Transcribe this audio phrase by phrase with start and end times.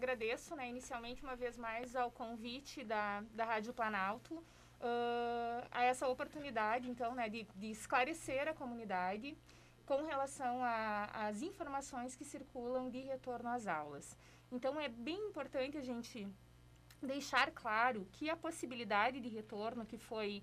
[0.00, 6.08] agradeço, né, inicialmente, uma vez mais, ao convite da, da Rádio Planalto, uh, a essa
[6.08, 9.36] oportunidade, então, né, de, de esclarecer a comunidade
[9.84, 10.54] com relação
[11.12, 14.16] às informações que circulam de retorno às aulas.
[14.50, 16.26] Então, é bem importante a gente
[17.02, 20.42] deixar claro que a possibilidade de retorno que foi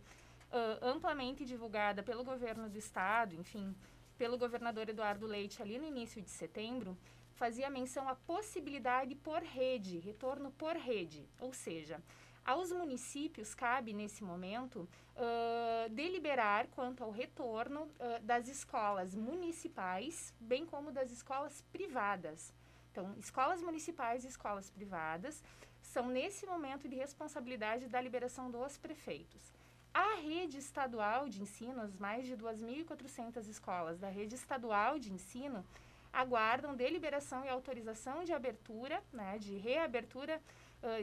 [0.52, 3.76] uh, amplamente divulgada pelo governo do estado, enfim,
[4.18, 6.98] pelo governador Eduardo Leite ali no início de setembro,
[7.38, 12.02] fazia menção à possibilidade por rede, retorno por rede, ou seja,
[12.44, 14.80] aos municípios cabe, nesse momento,
[15.16, 22.54] uh, deliberar quanto ao retorno uh, das escolas municipais, bem como das escolas privadas.
[22.92, 25.44] Então, escolas municipais e escolas privadas
[25.81, 29.54] são, nesse momento, de responsabilidade da liberação dos prefeitos.
[29.94, 35.66] A rede estadual de ensino, as mais de 2.400 escolas da rede estadual de ensino,
[36.11, 40.41] aguardam deliberação e autorização de abertura, né, de reabertura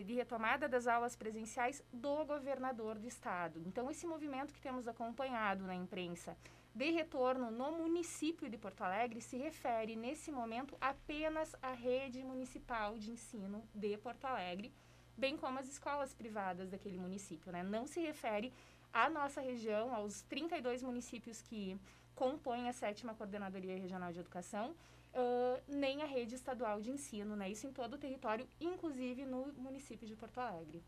[0.04, 3.60] de retomada das aulas presenciais do governador do estado.
[3.66, 6.36] Então, esse movimento que temos acompanhado na imprensa
[6.72, 12.96] de retorno no município de Porto Alegre se refere, nesse momento, apenas à rede municipal
[12.96, 14.72] de ensino de Porto Alegre,
[15.16, 17.50] bem como as escolas privadas daquele município.
[17.50, 17.64] Né?
[17.64, 18.52] Não se refere
[18.92, 21.76] à nossa região, aos 32 municípios que
[22.14, 27.50] compõem a sétima Coordenadoria Regional de Educação, uh, nem a rede estadual de ensino, né?
[27.50, 30.82] Isso em todo o território, inclusive no município de Porto Alegre.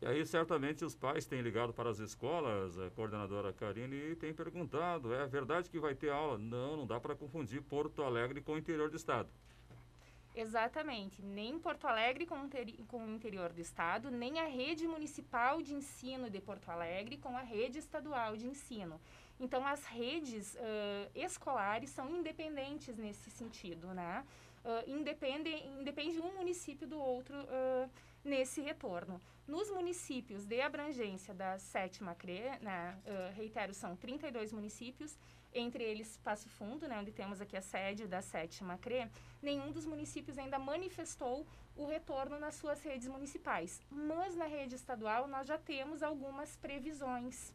[0.00, 4.32] E aí, certamente, os pais têm ligado para as escolas, a coordenadora Karine, e têm
[4.32, 6.38] perguntado, é verdade que vai ter aula?
[6.38, 9.28] Não, não dá para confundir Porto Alegre com o interior do estado.
[10.36, 11.20] Exatamente.
[11.20, 12.48] Nem Porto Alegre com,
[12.86, 17.36] com o interior do estado, nem a rede municipal de ensino de Porto Alegre com
[17.36, 19.00] a rede estadual de ensino.
[19.40, 24.24] Então, as redes uh, escolares são independentes nesse sentido, né?
[24.64, 25.50] Uh, independe,
[25.80, 27.90] independe um município do outro uh,
[28.24, 29.20] nesse retorno.
[29.46, 35.16] Nos municípios de abrangência da sétima CRE, né, uh, reitero, são 32 municípios,
[35.54, 39.08] entre eles Passo Fundo, né, onde temos aqui a sede da sétima CRE,
[39.40, 43.80] nenhum dos municípios ainda manifestou o retorno nas suas redes municipais.
[43.90, 47.54] Mas na rede estadual nós já temos algumas previsões.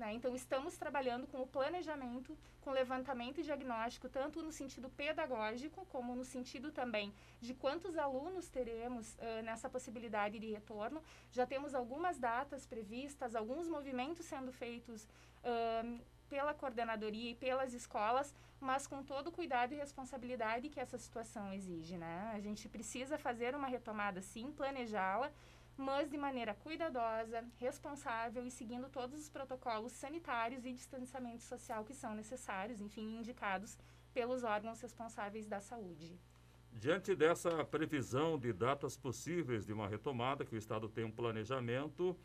[0.00, 0.14] Né?
[0.14, 6.16] Então, estamos trabalhando com o planejamento, com levantamento e diagnóstico, tanto no sentido pedagógico, como
[6.16, 11.02] no sentido também de quantos alunos teremos uh, nessa possibilidade de retorno.
[11.30, 15.06] Já temos algumas datas previstas, alguns movimentos sendo feitos.
[15.44, 16.00] Uh,
[16.30, 21.52] pela coordenadoria e pelas escolas, mas com todo o cuidado e responsabilidade que essa situação
[21.52, 22.30] exige, né?
[22.32, 25.32] A gente precisa fazer uma retomada, sim, planejá-la,
[25.80, 31.94] mas de maneira cuidadosa, responsável e seguindo todos os protocolos sanitários e distanciamento social que
[31.94, 33.78] são necessários, enfim, indicados
[34.12, 36.20] pelos órgãos responsáveis da saúde.
[36.70, 42.16] Diante dessa previsão de datas possíveis de uma retomada, que o Estado tem um planejamento,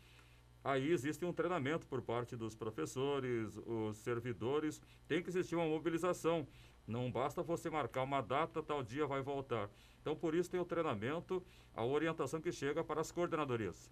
[0.62, 6.46] aí existe um treinamento por parte dos professores, os servidores, tem que existir uma mobilização.
[6.86, 9.68] Não basta você marcar uma data, tal dia vai voltar.
[10.00, 13.90] Então, por isso tem o treinamento, a orientação que chega para as coordenadorias.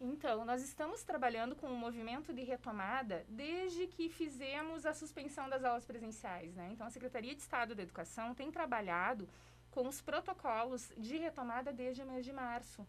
[0.00, 5.64] Então, nós estamos trabalhando com um movimento de retomada desde que fizemos a suspensão das
[5.64, 6.54] aulas presenciais.
[6.54, 6.70] Né?
[6.72, 9.28] Então, a Secretaria de Estado da Educação tem trabalhado
[9.70, 12.86] com os protocolos de retomada desde o mês de março.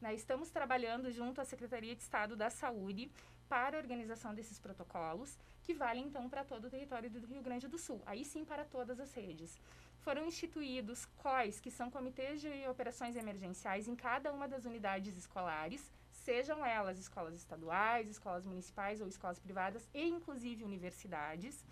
[0.00, 0.14] Né?
[0.14, 3.10] Estamos trabalhando junto à Secretaria de Estado da Saúde
[3.48, 7.66] para a organização desses protocolos, que valem então para todo o território do Rio Grande
[7.66, 9.58] do Sul, aí sim para todas as redes.
[9.98, 15.90] Foram instituídos COIs, que são comitês de operações emergenciais, em cada uma das unidades escolares,
[16.12, 21.64] sejam elas escolas estaduais, escolas municipais ou escolas privadas, e inclusive universidades.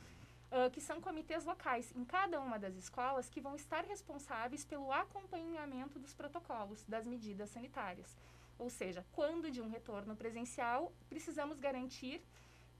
[0.50, 4.93] Uh, que são comitês locais em cada uma das escolas que vão estar responsáveis pelo
[4.93, 8.16] acompanhamento dos protocolos, das medidas sanitárias.
[8.56, 12.22] Ou seja, quando de um retorno presencial, precisamos garantir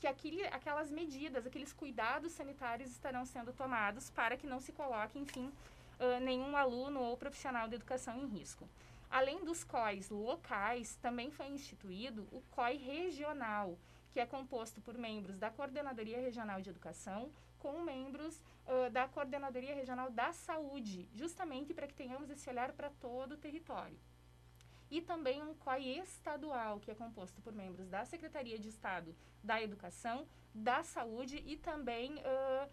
[0.05, 5.19] que aquele, aquelas medidas, aqueles cuidados sanitários estarão sendo tomados para que não se coloque,
[5.19, 5.51] enfim,
[5.99, 8.69] uh, nenhum aluno ou profissional de educação em risco.
[9.11, 13.79] Além dos COIs locais, também foi instituído o COI regional,
[14.13, 19.75] que é composto por membros da Coordenadoria Regional de Educação com membros uh, da Coordenadoria
[19.75, 23.99] Regional da Saúde, justamente para que tenhamos esse olhar para todo o território
[24.91, 29.63] e também um COI estadual, que é composto por membros da Secretaria de Estado da
[29.63, 32.71] Educação, da Saúde e também uh,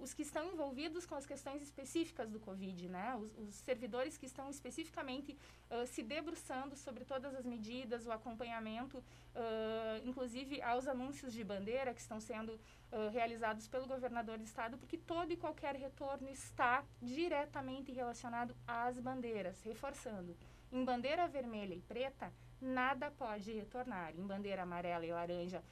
[0.00, 3.16] os que estão envolvidos com as questões específicas do Covid, né?
[3.16, 5.36] Os, os servidores que estão especificamente
[5.70, 11.92] uh, se debruçando sobre todas as medidas, o acompanhamento, uh, inclusive aos anúncios de bandeira
[11.92, 12.58] que estão sendo
[13.12, 19.60] realizados pelo governador do estado, porque todo e qualquer retorno está diretamente relacionado às bandeiras,
[19.64, 20.36] reforçando.
[20.72, 24.14] Em bandeira vermelha e preta, nada pode retornar.
[24.16, 25.62] Em bandeira amarela e laranja,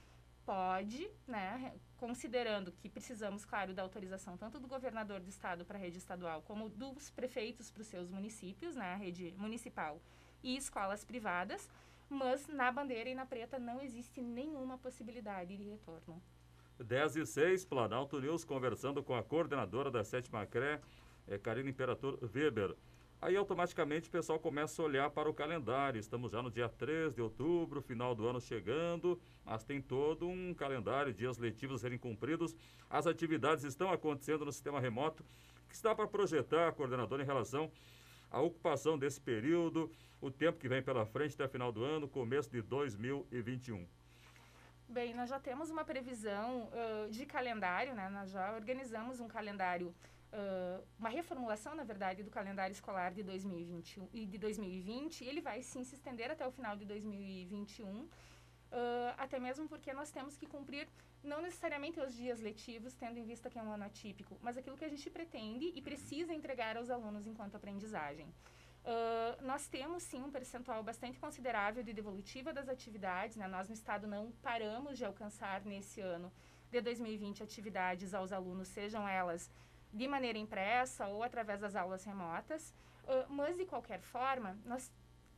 [0.45, 5.81] pode, né, considerando que precisamos, claro, da autorização tanto do governador do estado para a
[5.81, 10.01] rede estadual, como dos prefeitos para os seus municípios, né, a rede municipal
[10.43, 11.69] e escolas privadas,
[12.09, 16.23] mas na bandeira e na preta não existe nenhuma possibilidade de retorno.
[16.79, 20.81] 10 e 6, Planalto News, conversando com a coordenadora da Sétima CRE,
[21.27, 22.77] é, Karina Imperator Weber.
[23.25, 25.99] Aí automaticamente o pessoal começa a olhar para o calendário.
[25.99, 30.53] Estamos já no dia 3 de outubro, final do ano chegando, mas tem todo um
[30.53, 32.55] calendário, dias letivos a serem cumpridos.
[32.91, 35.25] As atividades estão acontecendo no sistema remoto.
[35.65, 37.73] O que está para projetar, coordenador, em relação
[38.31, 39.91] à ocupação desse período,
[40.21, 43.87] o tempo que vem pela frente até final do ano, começo de 2021?
[44.87, 48.11] Bem, nós já temos uma previsão uh, de calendário, né?
[48.11, 49.95] Nós já organizamos um calendário
[50.35, 55.25] uh, uma reformulação, na verdade, do calendário escolar de 2021 e de 2020.
[55.25, 58.09] ele vai sim se estender até o final de 2021, uh,
[59.17, 60.89] até mesmo porque nós temos que cumprir
[61.23, 64.77] não necessariamente os dias letivos, tendo em vista que é um ano atípico, mas aquilo
[64.77, 68.27] que a gente pretende e precisa entregar aos alunos enquanto aprendizagem.
[68.85, 73.39] Uh, nós temos sim um percentual bastante considerável de devolutiva das atividades.
[73.39, 73.49] Né?
[73.49, 76.31] Nós no Estado não paramos de alcançar nesse ano
[76.71, 79.51] de 2020 atividades aos alunos, sejam elas
[79.95, 82.75] de maneira impressa ou através das aulas remotas,
[83.05, 84.91] uh, mas de qualquer forma, nós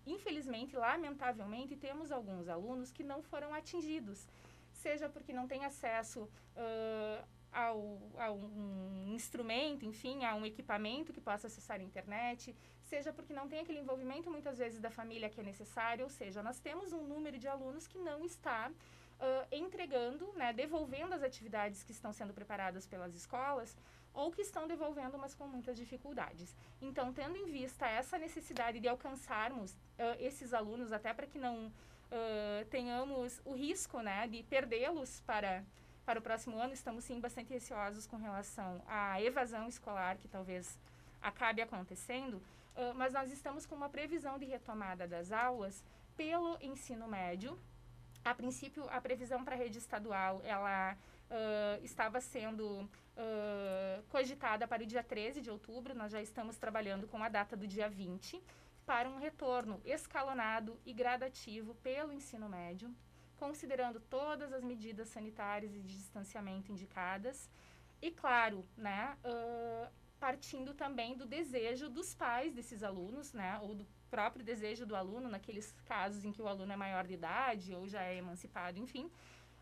[0.07, 4.29] infelizmente, lamentavelmente, temos alguns alunos que não foram atingidos,
[4.73, 11.21] seja porque não têm acesso uh, ao, a um instrumento, enfim, a um equipamento que
[11.21, 15.41] possa acessar a internet, seja porque não tem aquele envolvimento muitas vezes da família que
[15.41, 20.33] é necessário, ou seja, nós temos um número de alunos que não está uh, entregando,
[20.35, 23.77] né, devolvendo as atividades que estão sendo preparadas pelas escolas
[24.17, 26.57] ou que estão devolvendo, mas com muitas dificuldades.
[26.81, 31.67] Então, tendo em vista essa necessidade de alcançarmos uh, esses alunos, até para que não
[31.67, 35.63] uh, tenhamos o risco né, de perdê-los para,
[36.05, 40.79] para o próximo ano, estamos sim bastante receosos com relação à evasão escolar que talvez
[41.21, 42.37] acabe acontecendo,
[42.75, 45.85] uh, mas nós estamos com uma previsão de retomada das aulas
[46.17, 47.59] pelo ensino médio.
[48.25, 50.97] A princípio, a previsão para a rede estadual, ela
[51.31, 57.07] uh, estava sendo uh, cogitada para o dia 13 de outubro, nós já estamos trabalhando
[57.07, 58.43] com a data do dia 20,
[58.85, 62.95] para um retorno escalonado e gradativo pelo ensino médio,
[63.37, 67.51] considerando todas as medidas sanitárias e de distanciamento indicadas.
[68.01, 69.91] E, claro, né, uh,
[70.21, 75.29] partindo também do desejo dos pais desses alunos, né, ou do próprio desejo do aluno,
[75.29, 79.11] naqueles casos em que o aluno é maior de idade ou já é emancipado, enfim,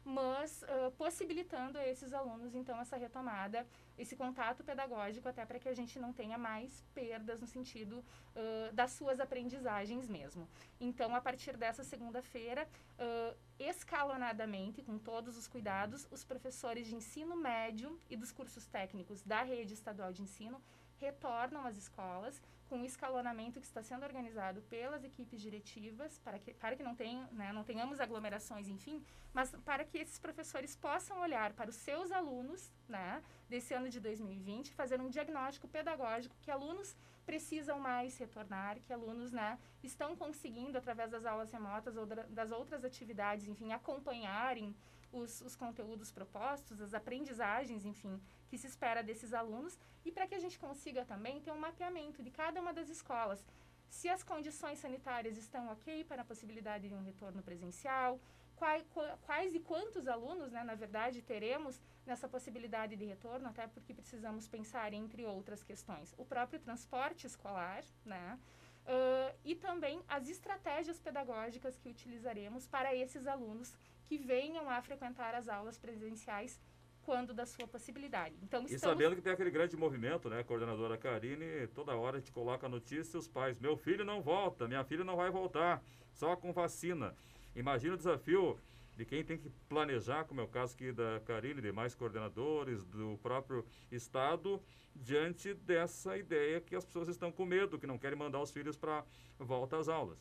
[0.05, 3.67] mas uh, possibilitando a esses alunos, então, essa retomada,
[3.97, 8.73] esse contato pedagógico, até para que a gente não tenha mais perdas no sentido uh,
[8.73, 10.49] das suas aprendizagens mesmo.
[10.79, 12.69] Então, a partir dessa segunda-feira,
[12.99, 19.23] uh, escalonadamente, com todos os cuidados, os professores de ensino médio e dos cursos técnicos
[19.23, 20.61] da rede estadual de ensino
[20.99, 26.55] retornam às escolas com o escalonamento que está sendo organizado pelas equipes diretivas, para que,
[26.55, 26.97] para que não,
[27.33, 32.11] né, não tenhamos aglomerações, enfim, mas para que esses professores possam olhar para os seus
[32.11, 38.79] alunos né, desse ano de 2020, fazer um diagnóstico pedagógico que alunos precisam mais retornar,
[38.81, 44.75] que alunos né, estão conseguindo, através das aulas remotas ou das outras atividades, enfim, acompanharem
[45.15, 48.21] os, os conteúdos propostos, as aprendizagens, enfim,
[48.55, 52.23] que se espera desses alunos e para que a gente consiga também ter um mapeamento
[52.23, 53.45] de cada uma das escolas.
[53.89, 58.21] Se as condições sanitárias estão ok para a possibilidade de um retorno presencial,
[58.55, 58.85] quais,
[59.23, 64.47] quais e quantos alunos, né, na verdade, teremos nessa possibilidade de retorno, até porque precisamos
[64.47, 66.15] pensar entre outras questões.
[66.17, 68.39] O próprio transporte escolar, né?
[68.87, 75.35] Uh, e também as estratégias pedagógicas que utilizaremos para esses alunos que venham a frequentar
[75.35, 76.61] as aulas presenciais
[77.05, 78.35] quando da sua possibilidade.
[78.43, 78.73] Então, estamos...
[78.73, 82.67] E sabendo que tem aquele grande movimento, né, coordenadora Karine, toda hora a gente coloca
[82.67, 85.83] a notícia os pais, meu filho não volta, minha filha não vai voltar,
[86.13, 87.15] só com vacina.
[87.55, 88.59] Imagina o desafio
[88.97, 93.19] de quem tem que planejar, como é o caso aqui da Karine, demais coordenadores, do
[93.23, 94.63] próprio Estado,
[94.95, 98.77] diante dessa ideia que as pessoas estão com medo, que não querem mandar os filhos
[98.77, 99.05] para
[99.39, 100.19] volta às aulas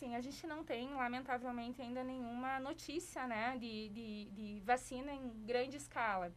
[0.00, 5.28] sim, a gente não tem, lamentavelmente, ainda nenhuma notícia né, de, de, de vacina em
[5.44, 6.32] grande escala.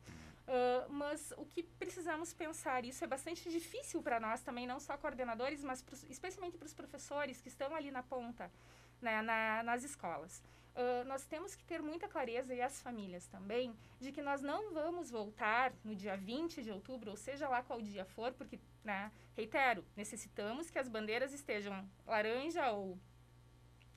[0.45, 4.97] Uh, mas o que precisamos pensar, isso é bastante difícil para nós também, não só
[4.97, 8.51] coordenadores, mas pros, especialmente para os professores que estão ali na ponta,
[9.01, 10.43] né, na, nas escolas.
[10.75, 14.73] Uh, nós temos que ter muita clareza, e as famílias também, de que nós não
[14.73, 19.09] vamos voltar no dia 20 de outubro, ou seja lá qual dia for, porque, né,
[19.37, 22.99] reitero, necessitamos que as bandeiras estejam laranja ou,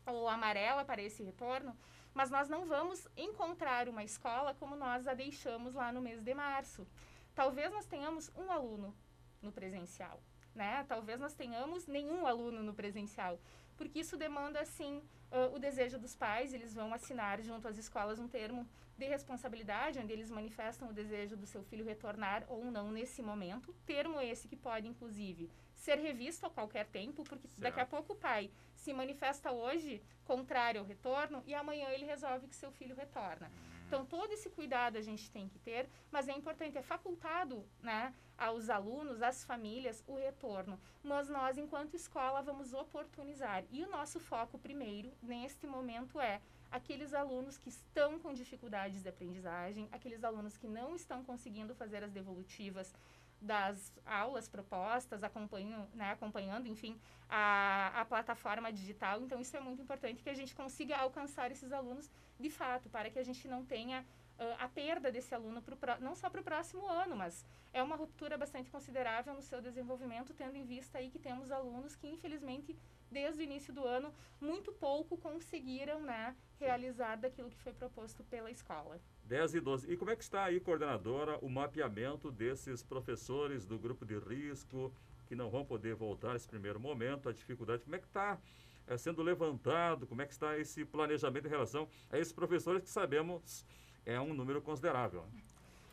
[0.07, 1.77] ou amarela para esse retorno,
[2.15, 6.35] mas nós não vamos encontrar uma escola como nós a deixamos lá no mês de
[6.35, 6.87] março.
[7.35, 8.97] Talvez nós tenhamos um aluno
[9.43, 10.23] no presencial,
[10.55, 10.85] né?
[10.89, 13.39] Talvez nós tenhamos nenhum aluno no presencial,
[13.77, 18.19] porque isso demanda, assim, uh, o desejo dos pais, eles vão assinar junto às escolas
[18.19, 22.91] um termo de responsabilidade, onde eles manifestam o desejo do seu filho retornar ou não
[22.91, 23.75] nesse momento.
[23.85, 27.61] Termo esse que pode, inclusive, ser revisto a qualquer tempo, porque certo.
[27.61, 32.49] daqui a pouco o pai se manifesta hoje contrário ao retorno e amanhã ele resolve
[32.49, 33.51] que seu filho retorna.
[33.87, 38.13] Então, todo esse cuidado a gente tem que ter, mas é importante, é facultado né,
[38.37, 40.79] aos alunos, às famílias, o retorno.
[41.05, 43.65] Mas nós, enquanto escola, vamos oportunizar.
[43.71, 46.41] E o nosso foco primeiro, neste momento, é
[46.71, 52.03] aqueles alunos que estão com dificuldades de aprendizagem, aqueles alunos que não estão conseguindo fazer
[52.03, 52.93] as devolutivas
[53.41, 59.21] das aulas propostas, acompanham, né, acompanhando, enfim, a, a plataforma digital.
[59.21, 63.11] Então, isso é muito importante que a gente consiga alcançar esses alunos de fato, para
[63.11, 64.05] que a gente não tenha
[64.39, 67.97] uh, a perda desse aluno, pro, não só para o próximo ano, mas é uma
[67.97, 72.77] ruptura bastante considerável no seu desenvolvimento, tendo em vista aí que temos alunos que, infelizmente,
[73.11, 78.51] desde o início do ano, muito pouco conseguiram né, realizar daquilo que foi proposto pela
[78.51, 79.01] escola.
[79.25, 79.93] 10 e 12.
[79.93, 84.93] E como é que está aí, coordenadora, o mapeamento desses professores do grupo de risco
[85.27, 88.39] que não vão poder voltar nesse primeiro momento, a dificuldade, como é que está
[88.87, 92.89] é, sendo levantado, como é que está esse planejamento em relação a esses professores que
[92.89, 93.67] sabemos
[94.05, 95.25] é um número considerável?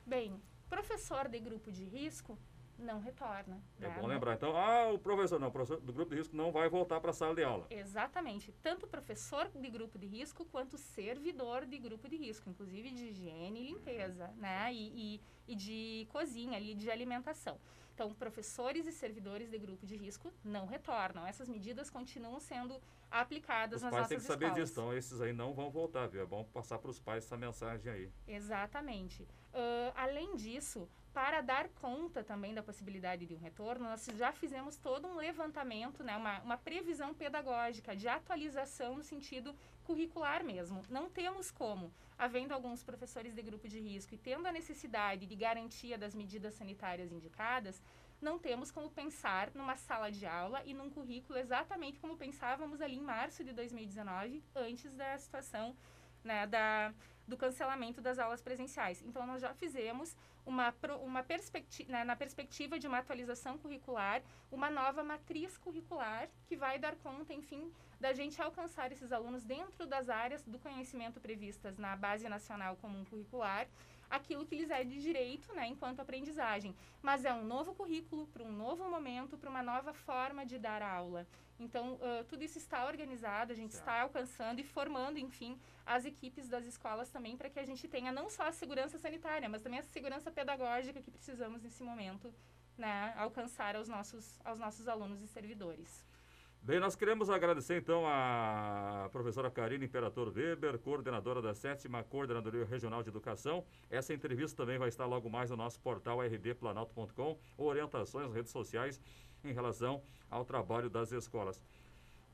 [0.05, 0.39] Bem,
[0.69, 2.37] professor de grupo de risco
[2.83, 3.61] não retorna.
[3.79, 3.97] É né?
[3.99, 4.33] bom lembrar.
[4.33, 7.11] Então, ah, o professor não, o professor do grupo de risco não vai voltar para
[7.11, 7.65] a sala de aula.
[7.69, 8.51] Exatamente.
[8.61, 13.61] Tanto professor de grupo de risco quanto servidor de grupo de risco, inclusive de higiene
[13.61, 14.71] e limpeza, né?
[14.73, 17.59] E, e, e de cozinha ali, de alimentação.
[17.93, 21.27] Então, professores e servidores de grupo de risco não retornam.
[21.27, 24.21] Essas medidas continuam sendo aplicadas os nas nossas escolas.
[24.23, 26.21] Os pais têm que saber disso, então esses aí não vão voltar, viu?
[26.21, 28.11] É bom passar para os pais essa mensagem aí.
[28.27, 29.21] Exatamente.
[29.53, 34.77] Uh, além disso, para dar conta também da possibilidade de um retorno, nós já fizemos
[34.77, 40.81] todo um levantamento, né, uma, uma previsão pedagógica de atualização no sentido curricular mesmo.
[40.89, 45.35] Não temos como, havendo alguns professores de grupo de risco e tendo a necessidade de
[45.35, 47.79] garantia das medidas sanitárias indicadas,
[48.19, 52.95] não temos como pensar numa sala de aula e num currículo exatamente como pensávamos ali
[52.95, 55.75] em março de 2019, antes da situação
[56.23, 56.93] né, da,
[57.27, 59.01] do cancelamento das aulas presenciais.
[59.01, 64.21] Então, nós já fizemos uma, uma perspectiva, né, na perspectiva de uma atualização curricular,
[64.51, 69.85] uma nova matriz curricular que vai dar conta, enfim, da gente alcançar esses alunos dentro
[69.85, 73.67] das áreas do conhecimento previstas na Base Nacional Comum Curricular,
[74.09, 76.75] aquilo que lhes é de direito, né, enquanto aprendizagem.
[77.01, 80.81] Mas é um novo currículo para um novo momento, para uma nova forma de dar
[80.81, 81.27] aula.
[81.59, 83.87] Então, uh, tudo isso está organizado, a gente certo.
[83.87, 88.11] está alcançando e formando, enfim, as equipes das escolas também para que a gente tenha
[88.11, 92.33] não só a segurança sanitária, mas também a segurança pedagógica que precisamos nesse momento
[92.77, 96.05] né, alcançar aos nossos, aos nossos alunos e servidores.
[96.65, 103.03] Bem, nós queremos agradecer então a professora Karine Imperator Weber, coordenadora da sétima Coordenadoria Regional
[103.03, 103.65] de Educação.
[103.89, 109.01] Essa entrevista também vai estar logo mais no nosso portal rdplanalto.com, orientações nas redes sociais
[109.43, 110.01] em relação
[110.31, 111.61] ao trabalho das escolas.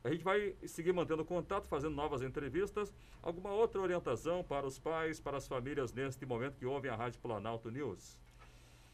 [0.04, 2.94] A gente vai seguir mantendo contato, fazendo novas entrevistas.
[3.24, 7.20] Alguma outra orientação para os pais, para as famílias neste momento que ouvem a Rádio
[7.20, 8.16] Planalto News?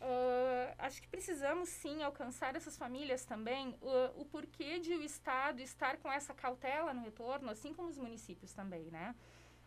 [0.06, 5.62] Uh, acho que precisamos sim alcançar essas famílias também uh, o porquê de o Estado
[5.62, 9.16] estar com essa cautela no retorno, assim como os municípios também, né?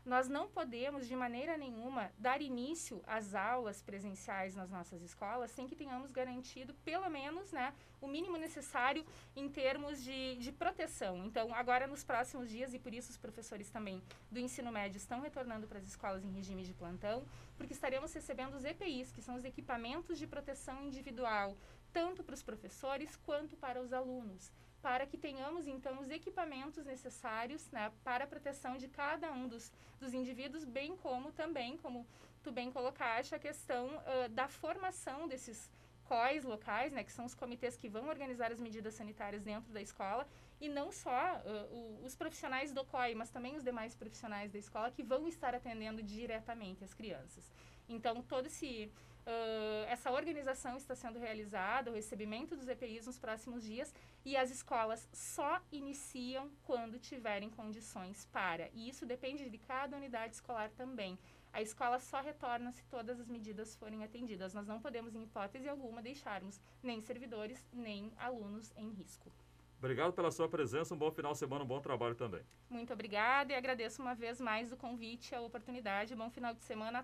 [0.05, 5.67] Nós não podemos, de maneira nenhuma, dar início às aulas presenciais nas nossas escolas sem
[5.67, 9.05] que tenhamos garantido, pelo menos, né, o mínimo necessário
[9.37, 11.25] em termos de, de proteção.
[11.25, 15.21] Então, agora, nos próximos dias, e por isso os professores também do ensino médio estão
[15.21, 17.25] retornando para as escolas em regime de plantão,
[17.57, 21.57] porque estaremos recebendo os EPIs, que são os equipamentos de proteção individual,
[21.93, 27.71] tanto para os professores quanto para os alunos para que tenhamos então os equipamentos necessários
[27.71, 32.07] né, para a proteção de cada um dos, dos indivíduos, bem como também, como
[32.43, 35.71] tu bem colocaste, a questão uh, da formação desses
[36.05, 39.83] COIs locais, né, que são os comitês que vão organizar as medidas sanitárias dentro da
[39.83, 40.27] escola,
[40.61, 44.59] e não só uh, o, os profissionais do COI, mas também os demais profissionais da
[44.59, 47.51] escola que vão estar atendendo diretamente as crianças.
[47.89, 48.91] Então, todo esse
[49.29, 53.95] Uh, essa organização está sendo realizada, o recebimento dos EPIs nos próximos dias
[54.25, 58.71] e as escolas só iniciam quando tiverem condições para.
[58.73, 61.19] E isso depende de cada unidade escolar também.
[61.53, 64.55] A escola só retorna se todas as medidas forem atendidas.
[64.55, 69.31] Nós não podemos, em hipótese alguma, deixarmos nem servidores nem alunos em risco.
[69.79, 72.43] Obrigado pela sua presença, um bom final de semana, um bom trabalho também.
[72.69, 76.17] Muito obrigada e agradeço uma vez mais o convite, a oportunidade.
[76.17, 77.03] Bom final de semana a